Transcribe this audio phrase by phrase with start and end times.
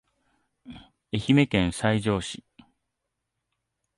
[1.11, 2.43] 愛媛県西条市